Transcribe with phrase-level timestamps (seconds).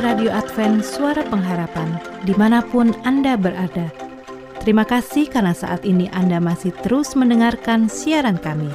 [0.00, 3.92] Radio Advent Suara Pengharapan di mana pun Anda berada.
[4.64, 8.72] Terima kasih karena saat ini Anda masih terus mendengarkan siaran kami.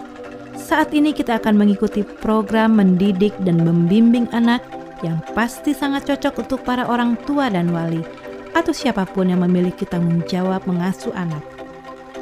[0.53, 4.62] Saat ini kita akan mengikuti program mendidik dan membimbing anak
[5.02, 8.06] yang pasti sangat cocok untuk para orang tua dan wali
[8.53, 11.42] atau siapa pun yang memiliki tanggung jawab mengasuh anak.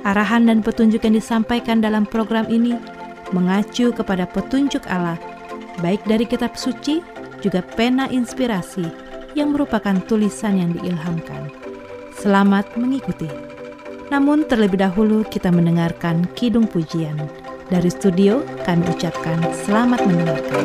[0.07, 2.79] Arahan dan petunjuk yang disampaikan dalam program ini
[3.35, 5.19] mengacu kepada petunjuk Allah,
[5.83, 8.87] baik dari kitab suci juga pena inspirasi
[9.35, 11.51] yang merupakan tulisan yang diilhamkan.
[12.15, 13.27] Selamat mengikuti.
[14.07, 17.19] Namun terlebih dahulu kita mendengarkan kidung pujian.
[17.67, 20.63] Dari studio kami ucapkan selamat mendengarkan.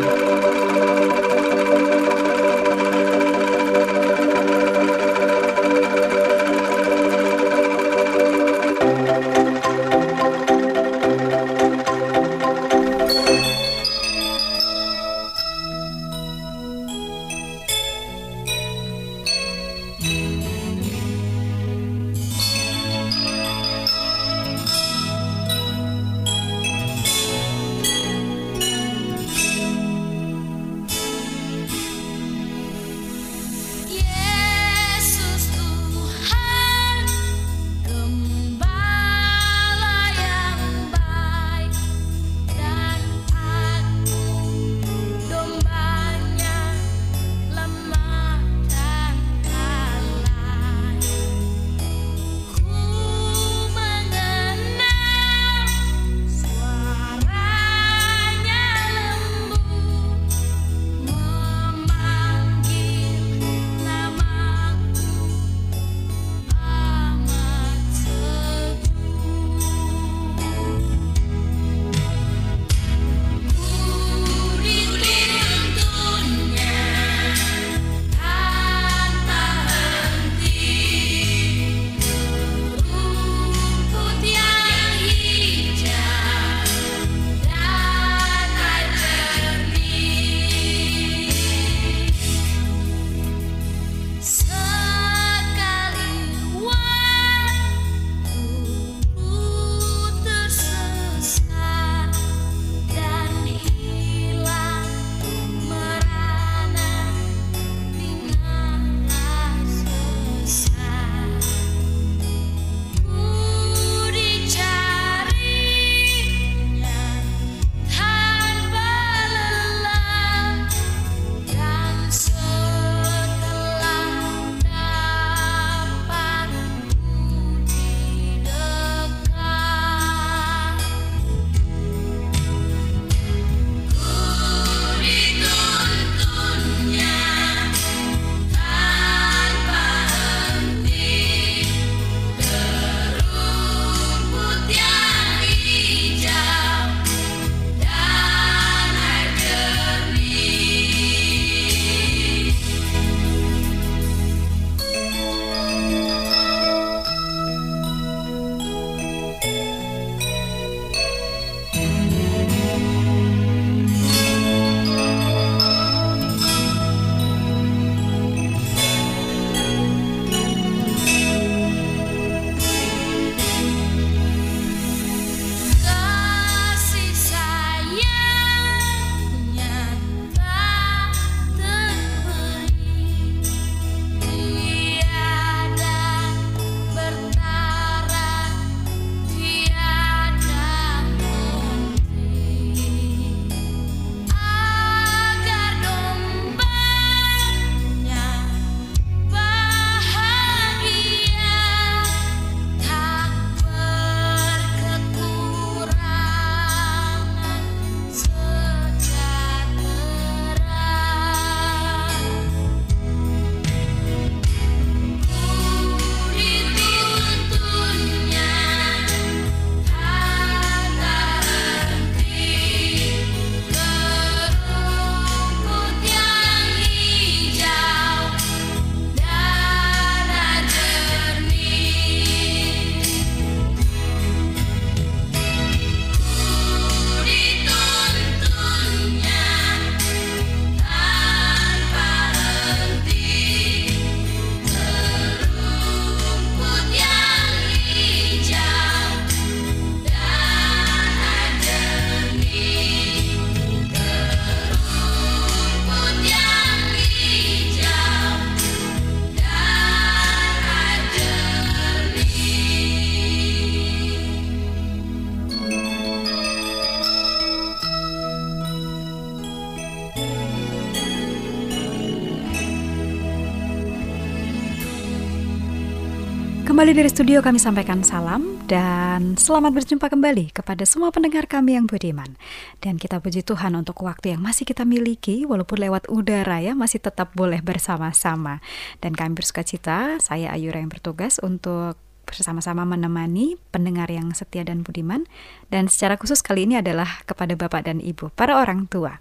[276.78, 281.90] Kembali dari studio kami sampaikan salam dan selamat berjumpa kembali kepada semua pendengar kami yang
[281.90, 282.38] budiman.
[282.78, 287.02] Dan kita puji Tuhan untuk waktu yang masih kita miliki walaupun lewat udara ya masih
[287.02, 288.62] tetap boleh bersama-sama.
[289.02, 294.86] Dan kami bersuka cita, saya Ayura yang bertugas untuk bersama-sama menemani pendengar yang setia dan
[294.86, 295.26] budiman
[295.74, 299.18] dan secara khusus kali ini adalah kepada Bapak dan Ibu, para orang tua.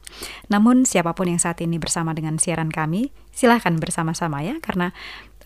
[0.54, 4.94] Namun siapa pun yang saat ini bersama dengan siaran kami, silahkan bersama-sama ya karena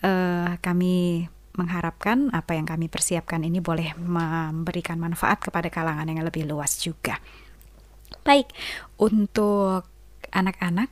[0.04, 6.48] uh, kami mengharapkan apa yang kami persiapkan ini boleh memberikan manfaat kepada kalangan yang lebih
[6.48, 7.20] luas juga.
[8.22, 8.48] Baik,
[9.02, 9.84] untuk
[10.32, 10.88] anak-anak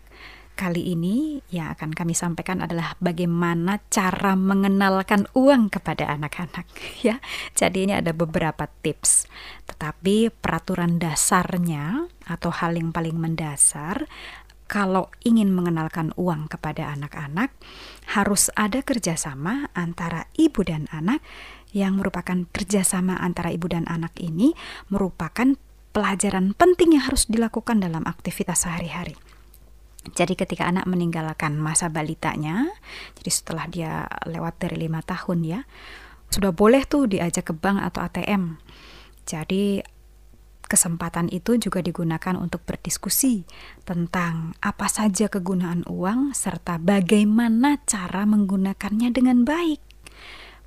[0.60, 6.68] kali ini yang akan kami sampaikan adalah bagaimana cara mengenalkan uang kepada anak-anak
[7.06, 7.16] ya.
[7.56, 9.24] Jadi ini ada beberapa tips.
[9.64, 14.04] Tetapi peraturan dasarnya atau hal yang paling mendasar
[14.70, 17.50] kalau ingin mengenalkan uang kepada anak-anak,
[18.14, 21.18] harus ada kerjasama antara ibu dan anak
[21.74, 24.54] yang merupakan kerjasama antara ibu dan anak ini
[24.86, 25.58] merupakan
[25.90, 29.18] pelajaran penting yang harus dilakukan dalam aktivitas sehari-hari.
[30.14, 32.70] Jadi ketika anak meninggalkan masa balitanya,
[33.18, 35.60] jadi setelah dia lewat dari lima tahun ya,
[36.30, 38.54] sudah boleh tuh diajak ke bank atau ATM.
[39.26, 39.82] Jadi
[40.70, 43.42] Kesempatan itu juga digunakan untuk berdiskusi
[43.82, 49.82] tentang apa saja kegunaan uang serta bagaimana cara menggunakannya dengan baik.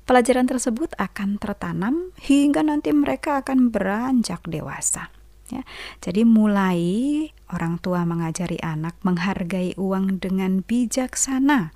[0.04, 5.08] Pelajaran tersebut akan tertanam hingga nanti mereka akan beranjak dewasa.
[5.48, 5.64] Ya,
[6.04, 11.72] jadi mulai orang tua mengajari anak menghargai uang dengan bijaksana.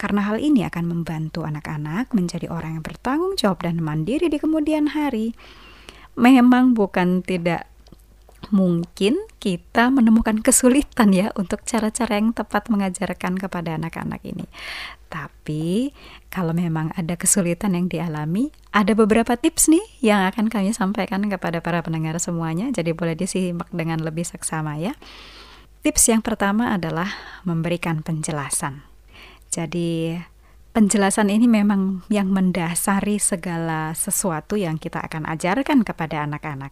[0.00, 4.96] Karena hal ini akan membantu anak-anak menjadi orang yang bertanggung jawab dan mandiri di kemudian
[4.96, 5.36] hari
[6.18, 7.70] memang bukan tidak
[8.50, 14.46] mungkin kita menemukan kesulitan ya untuk cara-cara yang tepat mengajarkan kepada anak-anak ini.
[15.08, 15.92] Tapi
[16.28, 21.64] kalau memang ada kesulitan yang dialami, ada beberapa tips nih yang akan kami sampaikan kepada
[21.64, 22.68] para pendengar semuanya.
[22.70, 24.92] Jadi boleh disimak dengan lebih seksama ya.
[25.80, 27.08] Tips yang pertama adalah
[27.46, 28.84] memberikan penjelasan.
[29.48, 30.20] Jadi
[30.78, 36.70] penjelasan ini memang yang mendasari segala sesuatu yang kita akan ajarkan kepada anak-anak.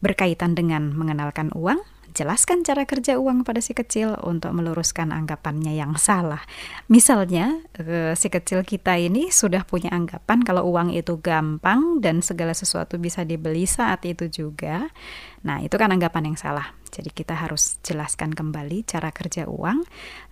[0.00, 1.84] Berkaitan dengan mengenalkan uang,
[2.14, 6.40] jelaskan cara kerja uang pada si kecil untuk meluruskan anggapannya yang salah.
[6.86, 12.54] Misalnya, eh, si kecil kita ini sudah punya anggapan kalau uang itu gampang dan segala
[12.54, 14.94] sesuatu bisa dibeli saat itu juga.
[15.42, 16.72] Nah, itu kan anggapan yang salah.
[16.94, 19.82] Jadi kita harus jelaskan kembali cara kerja uang,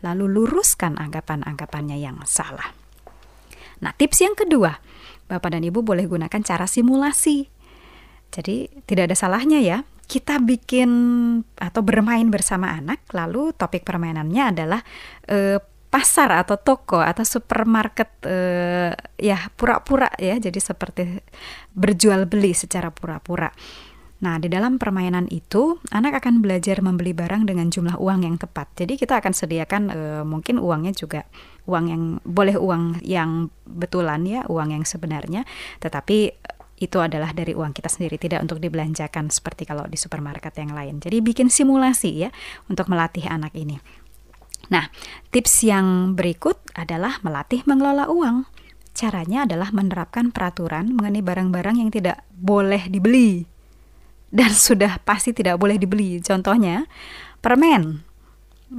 [0.07, 2.71] lalu luruskan anggapan-anggapannya yang salah.
[3.83, 4.79] Nah, tips yang kedua,
[5.27, 7.51] Bapak dan Ibu boleh gunakan cara simulasi.
[8.33, 10.91] Jadi tidak ada salahnya ya kita bikin
[11.57, 14.85] atau bermain bersama anak, lalu topik permainannya adalah
[15.25, 15.57] e,
[15.89, 18.39] pasar atau toko atau supermarket e,
[19.17, 21.17] ya pura-pura ya, jadi seperti
[21.73, 23.49] berjual beli secara pura-pura.
[24.23, 28.71] Nah, di dalam permainan itu, anak akan belajar membeli barang dengan jumlah uang yang tepat.
[28.79, 31.25] Jadi kita akan sediakan e, mungkin uangnya juga
[31.65, 35.49] uang yang boleh uang yang betulan ya, uang yang sebenarnya,
[35.81, 36.37] tetapi
[36.83, 40.99] itu adalah dari uang kita sendiri, tidak untuk dibelanjakan seperti kalau di supermarket yang lain.
[40.99, 42.31] Jadi bikin simulasi ya
[42.67, 43.79] untuk melatih anak ini.
[44.71, 44.89] Nah,
[45.31, 48.49] tips yang berikut adalah melatih mengelola uang.
[48.93, 53.49] Caranya adalah menerapkan peraturan mengenai barang-barang yang tidak boleh dibeli
[54.33, 56.19] dan sudah pasti tidak boleh dibeli.
[56.25, 56.89] Contohnya,
[57.45, 58.12] permen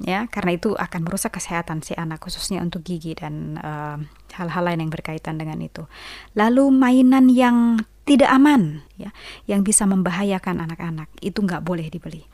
[0.01, 3.97] ya karena itu akan merusak kesehatan si anak khususnya untuk gigi dan eh,
[4.33, 5.85] hal-hal lain yang berkaitan dengan itu.
[6.33, 9.13] Lalu mainan yang tidak aman ya
[9.45, 12.25] yang bisa membahayakan anak-anak itu nggak boleh dibeli.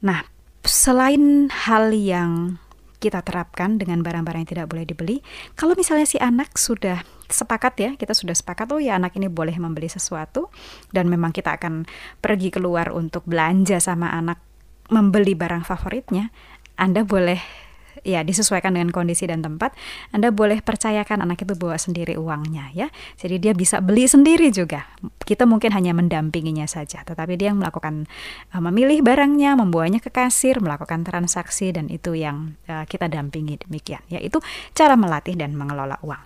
[0.00, 0.24] Nah
[0.64, 2.58] selain hal yang
[2.98, 5.22] kita terapkan dengan barang-barang yang tidak boleh dibeli.
[5.54, 9.54] Kalau misalnya si anak sudah sepakat ya, kita sudah sepakat oh ya anak ini boleh
[9.54, 10.50] membeli sesuatu
[10.90, 11.86] dan memang kita akan
[12.18, 14.42] pergi keluar untuk belanja sama anak
[14.88, 16.32] membeli barang favoritnya,
[16.78, 17.58] Anda boleh
[18.06, 19.74] ya disesuaikan dengan kondisi dan tempat,
[20.14, 22.88] Anda boleh percayakan anak itu bawa sendiri uangnya ya.
[23.18, 24.86] Jadi dia bisa beli sendiri juga.
[25.22, 28.06] Kita mungkin hanya mendampinginya saja, tetapi dia yang melakukan
[28.54, 34.02] uh, memilih barangnya, membawanya ke kasir, melakukan transaksi dan itu yang uh, kita dampingi demikian.
[34.08, 34.40] Ya itu
[34.72, 36.24] cara melatih dan mengelola uang.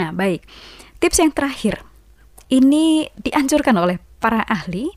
[0.00, 0.44] Nah, baik.
[1.00, 1.84] Tips yang terakhir.
[2.50, 4.90] Ini dianjurkan oleh para ahli,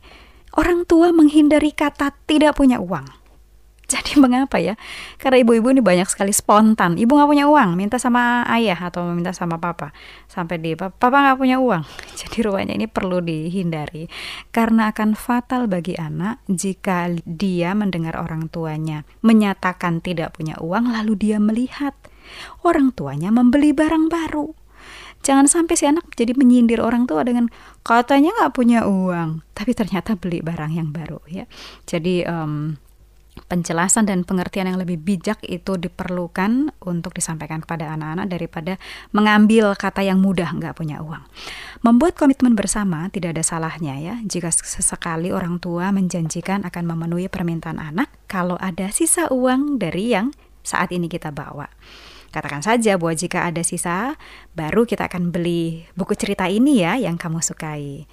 [0.57, 3.22] orang tua menghindari kata tidak punya uang
[3.93, 4.73] jadi mengapa ya?
[5.21, 6.97] Karena ibu-ibu ini banyak sekali spontan.
[6.97, 9.93] Ibu nggak punya uang, minta sama ayah atau minta sama papa.
[10.25, 11.85] Sampai di papa nggak punya uang.
[12.19, 14.09] Jadi ruangnya ini perlu dihindari
[14.49, 21.13] karena akan fatal bagi anak jika dia mendengar orang tuanya menyatakan tidak punya uang lalu
[21.13, 21.93] dia melihat
[22.65, 24.55] orang tuanya membeli barang baru.
[25.23, 27.47] Jangan sampai si anak jadi menyindir orang tua dengan
[27.87, 31.47] katanya nggak punya uang, tapi ternyata beli barang yang baru ya.
[31.87, 32.75] Jadi um,
[33.53, 38.81] penjelasan dan pengertian yang lebih bijak itu diperlukan untuk disampaikan kepada anak-anak daripada
[39.13, 41.21] mengambil kata yang mudah nggak punya uang.
[41.85, 47.77] Membuat komitmen bersama tidak ada salahnya ya jika sesekali orang tua menjanjikan akan memenuhi permintaan
[47.77, 50.33] anak kalau ada sisa uang dari yang
[50.65, 51.69] saat ini kita bawa.
[52.33, 54.17] Katakan saja bahwa jika ada sisa,
[54.57, 58.09] baru kita akan beli buku cerita ini ya yang kamu sukai.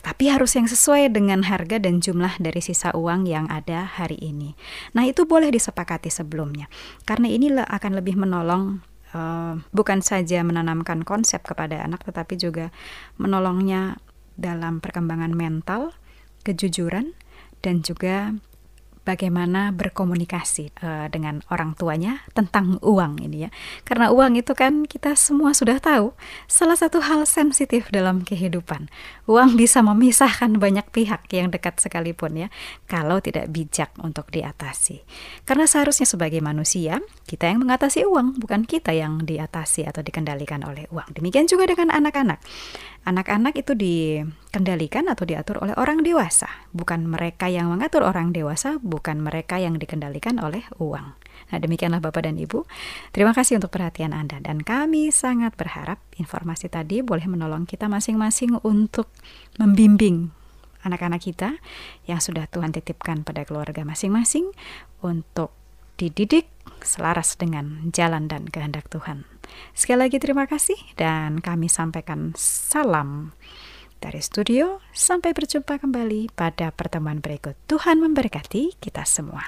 [0.00, 4.56] Tetapi harus yang sesuai dengan harga dan jumlah dari sisa uang yang ada hari ini.
[4.96, 6.72] Nah, itu boleh disepakati sebelumnya.
[7.04, 8.80] Karena inilah akan lebih menolong
[9.14, 12.72] uh, bukan saja menanamkan konsep kepada anak tetapi juga
[13.20, 13.98] menolongnya
[14.40, 15.92] dalam perkembangan mental,
[16.48, 17.12] kejujuran
[17.60, 18.32] dan juga
[19.10, 23.50] bagaimana berkomunikasi uh, dengan orang tuanya tentang uang ini ya.
[23.82, 26.14] Karena uang itu kan kita semua sudah tahu
[26.46, 28.86] salah satu hal sensitif dalam kehidupan.
[29.26, 32.48] Uang bisa memisahkan banyak pihak yang dekat sekalipun ya
[32.86, 35.02] kalau tidak bijak untuk diatasi.
[35.42, 40.86] Karena seharusnya sebagai manusia kita yang mengatasi uang bukan kita yang diatasi atau dikendalikan oleh
[40.94, 41.18] uang.
[41.18, 42.38] Demikian juga dengan anak-anak.
[43.02, 43.72] Anak-anak itu
[44.50, 49.78] dikendalikan atau diatur oleh orang dewasa, bukan mereka yang mengatur orang dewasa, bukan mereka yang
[49.78, 51.14] dikendalikan oleh uang.
[51.54, 52.66] Nah, demikianlah Bapak dan Ibu.
[53.14, 58.58] Terima kasih untuk perhatian Anda dan kami sangat berharap informasi tadi boleh menolong kita masing-masing
[58.66, 59.06] untuk
[59.62, 60.34] membimbing
[60.82, 61.54] anak-anak kita
[62.10, 64.50] yang sudah Tuhan titipkan pada keluarga masing-masing
[64.98, 65.54] untuk
[65.94, 66.50] dididik
[66.82, 69.30] selaras dengan jalan dan kehendak Tuhan.
[69.78, 73.30] Sekali lagi terima kasih dan kami sampaikan salam
[74.00, 74.80] dari studio.
[74.90, 77.54] Sampai berjumpa kembali pada pertemuan berikut.
[77.68, 79.44] Tuhan memberkati kita semua.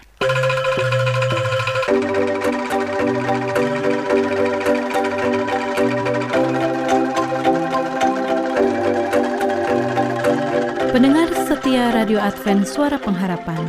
[10.92, 13.64] Pendengar setia Radio Advent Suara Pengharapan,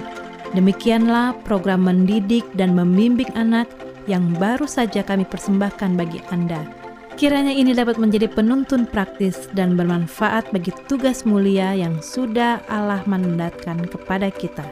[0.52, 3.72] demikianlah program mendidik dan membimbing anak
[4.12, 6.83] yang baru saja kami persembahkan bagi Anda.
[7.14, 13.86] Kiranya ini dapat menjadi penuntun praktis dan bermanfaat bagi tugas mulia yang sudah Allah mandatkan
[13.86, 14.66] kepada kita.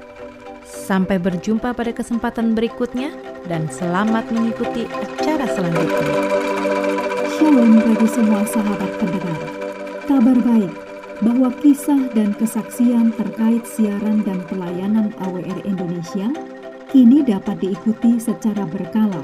[0.65, 3.13] Sampai berjumpa pada kesempatan berikutnya
[3.45, 6.13] dan selamat mengikuti acara selanjutnya.
[7.37, 9.41] Shalom bagi semua sahabat pendengar.
[10.09, 10.73] Kabar baik
[11.21, 16.33] bahwa kisah dan kesaksian terkait siaran dan pelayanan AWR Indonesia
[16.89, 19.23] kini dapat diikuti secara berkala,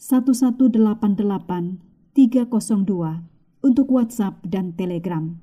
[0.00, 1.76] 1188
[2.16, 3.20] 302
[3.60, 5.36] untuk WhatsApp dan Telegram.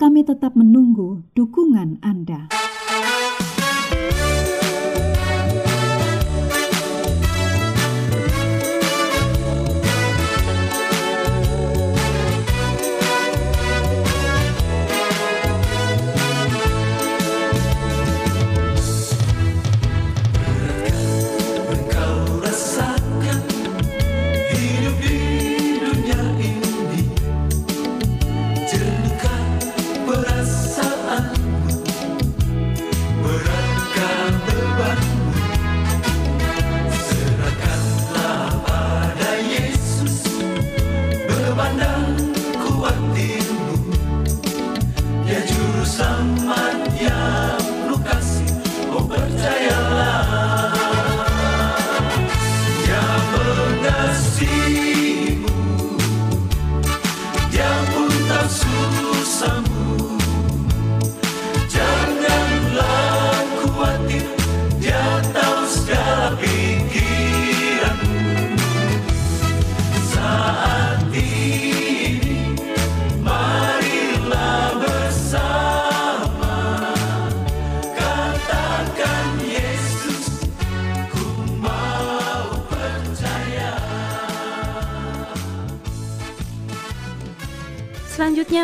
[0.00, 2.48] Kami tetap menunggu dukungan Anda.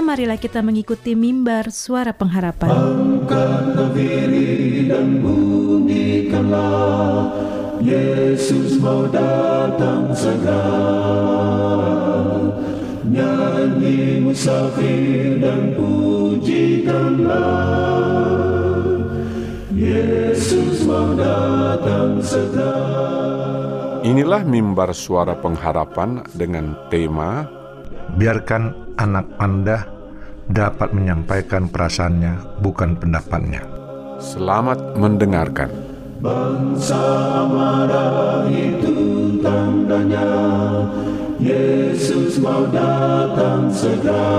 [0.07, 2.71] Marilah kita mengikuti mimbar suara pengharapan.
[2.71, 7.35] Angkatlah diri dan bunyikanlah
[7.83, 10.63] Yesus mau datang segera
[13.07, 17.35] Nyanyi musafir dan pujikanlah
[19.75, 27.47] Yesus mau datang segera Inilah mimbar suara pengharapan dengan tema
[28.17, 29.96] Biarkan anak Anda
[30.47, 33.63] dapat menyampaikan perasaannya, bukan pendapatnya.
[34.23, 35.71] Selamat mendengarkan.
[36.17, 40.25] Bangsa marah itu tandanya
[41.37, 44.33] Yesus mau datang segera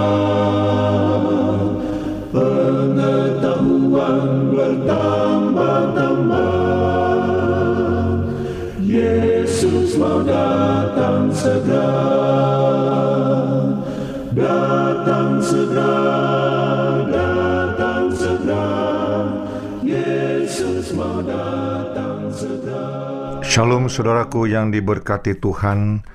[2.34, 6.50] Pengetahuan bertambah-tambah
[8.82, 11.94] Yesus mau datang segera
[14.34, 14.87] Datang
[23.48, 26.06] Shalom saudaraku yang diberkati Tuhan.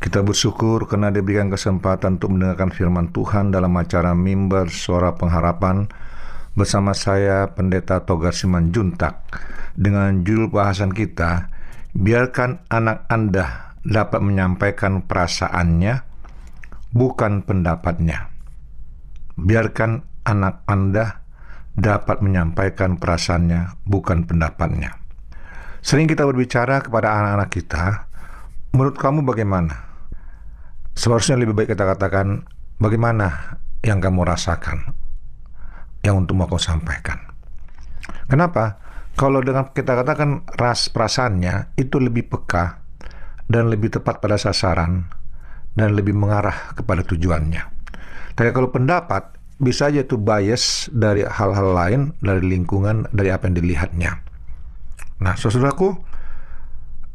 [0.00, 5.88] Kita bersyukur karena diberikan kesempatan untuk mendengarkan firman Tuhan dalam acara Mimbar Suara Pengharapan
[6.56, 9.20] bersama saya Pendeta Togar Simanjuntak
[9.76, 11.52] dengan judul bahasan kita
[11.90, 16.06] Biarkan anak Anda dapat menyampaikan perasaannya
[16.94, 18.30] bukan pendapatnya.
[19.38, 21.20] Biarkan anak Anda
[21.76, 24.96] dapat menyampaikan perasaannya bukan pendapatnya.
[25.80, 27.84] Sering kita berbicara kepada anak-anak kita,
[28.76, 29.88] menurut kamu bagaimana?
[30.92, 32.44] Seharusnya lebih baik kita katakan
[32.76, 34.92] bagaimana yang kamu rasakan
[36.04, 37.16] yang untuk mau kau sampaikan.
[38.28, 38.76] Kenapa?
[39.16, 42.80] Kalau dengan kita katakan ras perasaannya itu lebih peka
[43.48, 45.08] dan lebih tepat pada sasaran
[45.74, 47.79] dan lebih mengarah kepada tujuannya.
[48.40, 53.60] Tapi kalau pendapat bisa aja itu bias dari hal-hal lain, dari lingkungan, dari apa yang
[53.60, 54.16] dilihatnya.
[55.20, 55.92] Nah, saudaraku,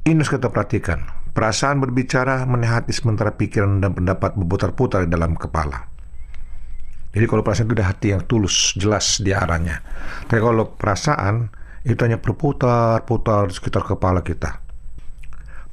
[0.05, 1.01] ini harus kita perhatikan.
[1.33, 5.89] Perasaan berbicara menehati sementara pikiran dan pendapat berputar-putar di dalam kepala.
[7.17, 9.81] Jadi kalau perasaan itu ada hati yang tulus, jelas di arahnya.
[10.29, 11.49] Tapi kalau perasaan
[11.89, 14.61] itu hanya berputar-putar di sekitar kepala kita.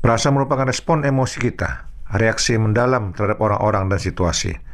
[0.01, 4.72] Perasaan merupakan respon emosi kita, reaksi mendalam terhadap orang-orang dan situasi.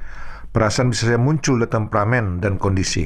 [0.48, 3.04] Perasaan bisa saja muncul dari temperamen dan kondisi.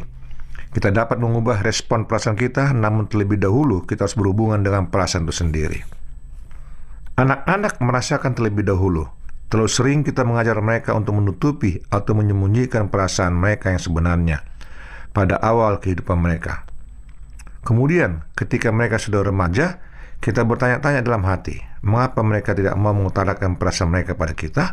[0.72, 5.34] Kita dapat mengubah respon perasaan kita, namun terlebih dahulu kita harus berhubungan dengan perasaan itu
[5.36, 5.84] sendiri.
[7.18, 9.04] Anak-anak merasakan terlebih dahulu.
[9.52, 14.40] Terlalu sering kita mengajar mereka untuk menutupi atau menyembunyikan perasaan mereka yang sebenarnya
[15.12, 16.64] pada awal kehidupan mereka.
[17.62, 19.76] Kemudian, ketika mereka sudah remaja,
[20.24, 24.64] kita bertanya-tanya dalam hati, mengapa mereka tidak mau mengutarakan perasaan mereka pada kita?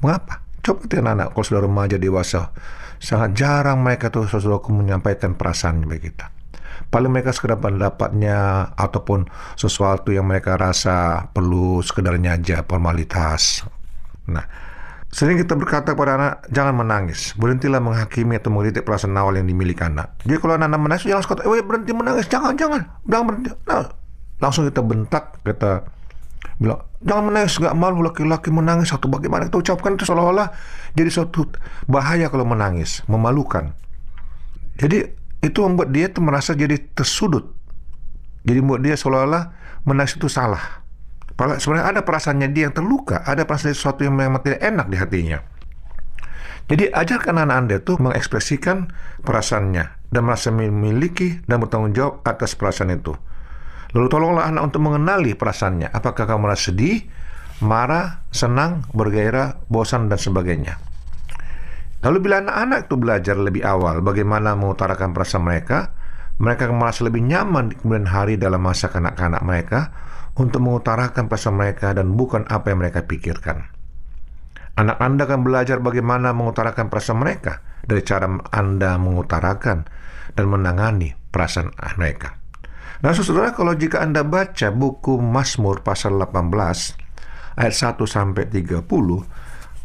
[0.00, 0.43] Mengapa?
[0.64, 2.48] Coba lihat anak kalau sudah remaja dewasa,
[2.96, 6.34] sangat jarang mereka tuh sesuatu menyampaikan perasaan bagi kita
[6.94, 9.26] paling mereka sekedar pendapatnya ataupun
[9.58, 13.66] sesuatu yang mereka rasa perlu sekedarnya aja formalitas.
[14.30, 14.46] Nah,
[15.10, 19.82] sering kita berkata kepada anak, jangan menangis, berhentilah menghakimi atau mengkritik perasaan awal yang dimiliki
[19.82, 20.14] anak.
[20.22, 23.48] Jadi kalau anak, -anak menangis, jangan sekata, eh berhenti menangis, jangan, jangan, jangan berhenti.
[23.66, 23.90] Nah,
[24.38, 25.82] langsung kita bentak, kita
[26.60, 30.48] bilang, jangan menangis, nggak malu laki-laki menangis atau bagaimana kita ucapkan itu seolah-olah
[30.94, 31.50] jadi suatu
[31.90, 33.74] bahaya kalau menangis, memalukan.
[34.78, 35.06] Jadi
[35.44, 37.44] itu membuat dia tuh merasa jadi tersudut.
[38.44, 39.42] Jadi membuat dia seolah-olah
[39.84, 40.84] menangis itu salah.
[41.34, 44.96] Padahal sebenarnya ada perasaannya dia yang terluka, ada perasaan sesuatu yang memang tidak enak di
[44.96, 45.38] hatinya.
[46.64, 48.88] Jadi ajarkan anak Anda itu mengekspresikan
[49.20, 53.12] perasaannya dan merasa memiliki dan bertanggung jawab atas perasaan itu.
[53.94, 55.94] Lalu tolonglah anak untuk mengenali perasaannya.
[55.94, 57.06] Apakah kamu merasa sedih,
[57.62, 60.82] marah, senang, bergairah, bosan, dan sebagainya.
[62.04, 65.96] Lalu bila anak-anak itu belajar lebih awal bagaimana mengutarakan perasaan mereka,
[66.36, 69.94] mereka akan merasa lebih nyaman di kemudian hari dalam masa kanak-kanak mereka
[70.36, 73.72] untuk mengutarakan perasaan mereka dan bukan apa yang mereka pikirkan.
[74.74, 79.86] Anak Anda akan belajar bagaimana mengutarakan perasaan mereka dari cara Anda mengutarakan
[80.34, 82.43] dan menangani perasaan mereka.
[83.02, 86.94] Nah, saudara, kalau jika Anda baca buku Mazmur pasal 18
[87.58, 88.86] ayat 1 sampai 30,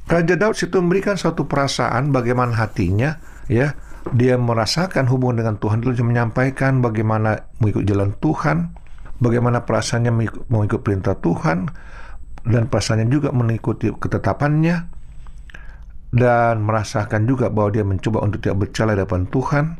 [0.09, 3.17] Raja Daud situ memberikan suatu perasaan bagaimana hatinya,
[3.49, 3.77] ya,
[4.13, 8.73] dia merasakan hubungan dengan Tuhan, dia menyampaikan bagaimana mengikut jalan Tuhan,
[9.21, 10.13] bagaimana perasaannya
[10.49, 11.69] mengikut perintah Tuhan,
[12.45, 14.89] dan perasaannya juga mengikuti ketetapannya,
[16.09, 19.77] dan merasakan juga bahwa dia mencoba untuk tidak bercela di depan Tuhan,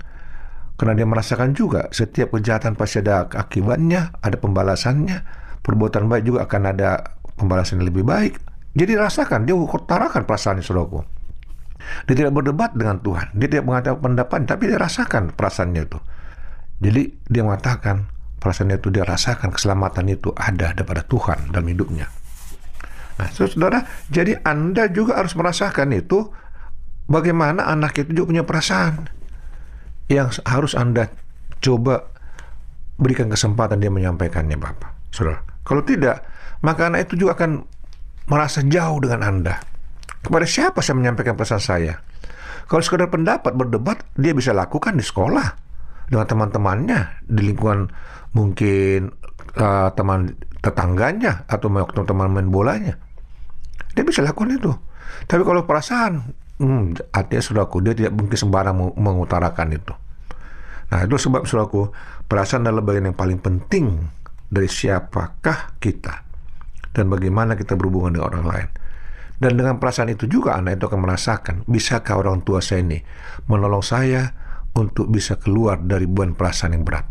[0.80, 5.28] karena dia merasakan juga setiap kejahatan pasti ada akibatnya, ada pembalasannya,
[5.60, 8.40] perbuatan baik juga akan ada pembalasan yang lebih baik,
[8.72, 11.04] jadi rasakan, dia utarakan perasaannya saudaraku.
[12.08, 13.36] Dia tidak berdebat dengan Tuhan.
[13.36, 16.00] Dia tidak mengatakan pendapat, tapi dia rasakan perasaannya itu.
[16.80, 18.08] Jadi dia mengatakan
[18.40, 22.08] perasaannya itu dia rasakan keselamatan itu ada daripada Tuhan dalam hidupnya.
[23.20, 26.32] Nah, saudara, jadi Anda juga harus merasakan itu
[27.12, 29.19] bagaimana anak itu juga punya perasaan
[30.10, 31.08] yang harus Anda
[31.62, 32.10] coba
[33.00, 35.14] berikan kesempatan dia menyampaikannya Bapak.
[35.14, 35.40] Saudara.
[35.64, 36.26] Kalau tidak,
[36.66, 37.62] maka anak itu juga akan
[38.28, 39.56] merasa jauh dengan Anda.
[40.20, 41.94] Kepada siapa saya menyampaikan pesan saya?
[42.70, 45.48] Kalau sekedar pendapat berdebat, dia bisa lakukan di sekolah
[46.10, 47.90] dengan teman-temannya di lingkungan
[48.34, 49.10] mungkin
[49.58, 52.94] uh, teman tetangganya atau teman-teman main bolanya.
[53.96, 54.74] Dia bisa lakukan itu.
[55.26, 56.22] Tapi kalau perasaan,
[56.60, 59.94] hmm, artinya saudaraku, dia tidak mungkin sembarang mengutarakan itu.
[60.90, 61.90] Nah, itu sebab saudaraku,
[62.28, 64.10] perasaan adalah bagian yang paling penting
[64.50, 66.26] dari siapakah kita
[66.94, 68.70] dan bagaimana kita berhubungan dengan orang lain.
[69.40, 73.00] Dan dengan perasaan itu juga anak itu akan merasakan, bisakah orang tua saya ini
[73.48, 74.36] menolong saya
[74.76, 77.08] untuk bisa keluar dari beban perasaan yang berat.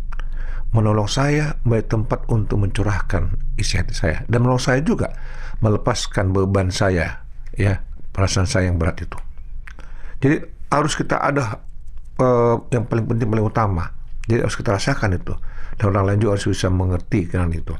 [0.76, 4.28] Menolong saya baik tempat untuk mencurahkan isi hati saya.
[4.28, 5.16] Dan menolong saya juga
[5.64, 7.24] melepaskan beban saya,
[7.56, 7.80] ya
[8.12, 9.16] perasaan saya yang berat itu.
[10.18, 10.36] Jadi
[10.68, 11.62] harus kita ada
[12.18, 13.94] uh, yang paling penting, paling utama.
[14.28, 15.34] Jadi harus kita rasakan itu.
[15.78, 17.74] Dan orang lain juga harus bisa mengerti dengan itu.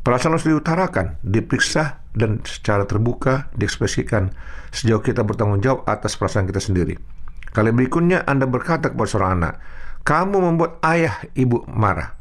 [0.00, 4.32] Perasaan harus diutarakan, diperiksa, dan secara terbuka diekspresikan
[4.72, 6.96] sejauh kita bertanggung jawab atas perasaan kita sendiri.
[7.52, 9.54] Kali berikutnya Anda berkata kepada seorang anak,
[10.06, 12.16] kamu membuat ayah ibu marah.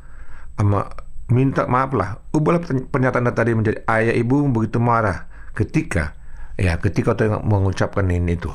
[0.59, 0.91] Ama,
[1.31, 2.19] minta maaflah.
[2.35, 6.17] Ubahlah pernyataan Anda tadi menjadi ayah ibu begitu marah ketika
[6.59, 8.51] ya ketika Anda mengucapkan ini itu.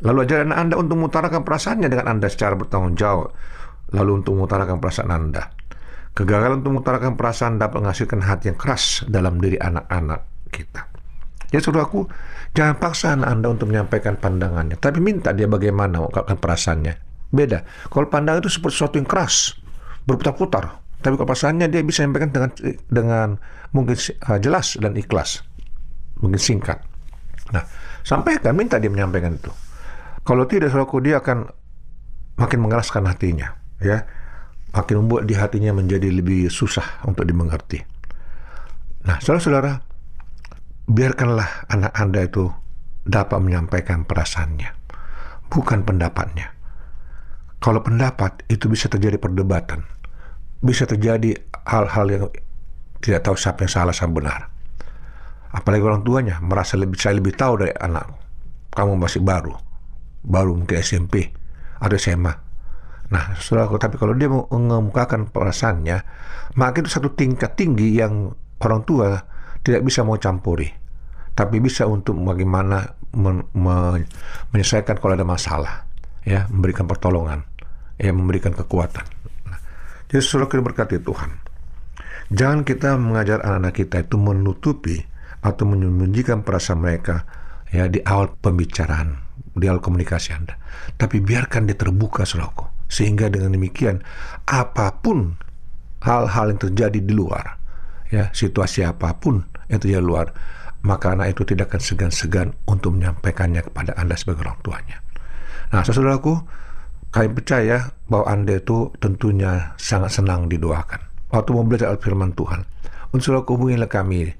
[0.00, 3.36] Lalu ajaran Anda untuk mengutarakan perasaannya dengan Anda secara bertanggung jawab.
[3.92, 5.52] Lalu untuk mengutarakan perasaan Anda.
[6.16, 10.90] Kegagalan untuk mengutarakan perasaan dapat menghasilkan hati yang keras dalam diri anak-anak kita.
[11.50, 12.06] Ya saudaraku,
[12.54, 16.94] jangan paksa anak Anda untuk menyampaikan pandangannya, tapi minta dia bagaimana mengungkapkan perasaannya.
[17.30, 17.62] Beda.
[17.90, 19.54] Kalau pandangan itu seperti sesuatu yang keras,
[20.06, 20.82] berputar-putar.
[21.00, 22.50] Tapi kalau perasaannya dia bisa menyampaikan dengan
[22.90, 23.28] dengan
[23.70, 25.46] mungkin uh, jelas dan ikhlas.
[26.22, 26.78] Mungkin singkat.
[27.54, 27.64] Nah,
[28.02, 29.50] sampaikan, minta dia menyampaikan itu.
[30.24, 31.48] Kalau tidak, saudaraku, dia akan
[32.36, 33.56] makin mengeraskan hatinya.
[33.80, 34.04] Ya,
[34.76, 37.82] makin membuat di hatinya menjadi lebih susah untuk dimengerti.
[39.08, 39.80] Nah, saudara-saudara,
[40.84, 42.52] biarkanlah anak Anda itu
[43.02, 44.70] dapat menyampaikan perasaannya,
[45.48, 46.52] bukan pendapatnya.
[47.60, 49.84] Kalau pendapat itu bisa terjadi perdebatan,
[50.60, 52.24] bisa terjadi hal-hal yang
[53.00, 54.40] tidak tahu siapa yang salah siapa benar.
[55.50, 58.06] Apalagi orang tuanya merasa lebih saya lebih tahu dari anak.
[58.70, 59.56] Kamu masih baru,
[60.24, 61.32] baru mungkin SMP
[61.80, 62.50] atau SMA
[63.10, 65.98] Nah, saudaraku, tapi kalau dia mengemukakan perasaannya,
[66.54, 68.30] maka itu satu tingkat tinggi yang
[68.62, 69.18] orang tua
[69.66, 70.70] tidak bisa mau campuri.
[71.34, 72.86] Tapi bisa untuk bagaimana
[73.18, 74.06] men men
[74.54, 75.90] menyelesaikan kalau ada masalah,
[76.22, 77.42] ya, memberikan pertolongan,
[77.98, 79.02] ya, memberikan kekuatan.
[79.50, 79.58] Nah,
[80.06, 81.30] jadi saudara kita berkati Tuhan.
[82.30, 85.02] Jangan kita mengajar anak-anak kita itu menutupi
[85.42, 87.26] atau menyembunyikan perasaan mereka
[87.74, 90.54] ya di awal pembicaraan, di awal komunikasi Anda.
[90.94, 94.02] Tapi biarkan dia terbuka, saudaraku sehingga dengan demikian
[94.50, 95.38] apa pun
[96.02, 97.56] hal-hal yang terjadi di luar,
[98.10, 100.34] ya situasi apa pun yang terjadi di luar,
[100.82, 104.98] maka anak itu tidak akan segan-segan untuk menyampaikannya kepada Anda sebagai orang tuanya.
[105.70, 106.34] Nah, saudaraku,
[107.14, 111.30] kami percaya bahwa Anda itu tentunya sangat senang didoakan.
[111.30, 112.66] Waktu mau belajar firman Tuhan,
[113.14, 114.34] unsur hubungilah kami,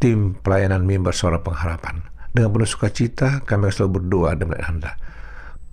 [0.00, 2.00] tim pelayanan mimbar suara pengharapan.
[2.36, 4.92] Dengan penuh sukacita, kami selalu berdoa dengan Anda.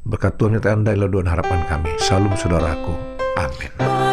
[0.07, 1.91] Berkat Tuhan yang Anda adalah harapan kami.
[1.99, 2.95] Salam saudaraku.
[3.35, 4.12] Amin.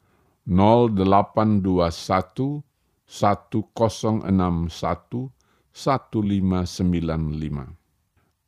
[0.51, 2.59] 0821
[3.07, 5.31] 1061
[5.71, 7.79] 1595.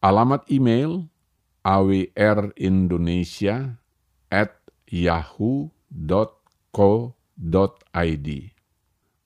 [0.04, 1.08] Alamat email
[1.63, 3.80] awrindonesia
[4.28, 4.52] at
[4.92, 5.72] yahoo.co.id.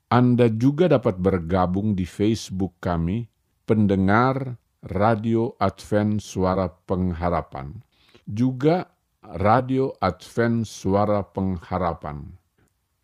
[0.07, 3.27] Anda juga dapat bergabung di Facebook kami,
[3.65, 7.81] pendengar Radio Advent Suara Pengharapan.
[8.23, 8.87] Juga
[9.19, 12.36] Radio Advent Suara Pengharapan.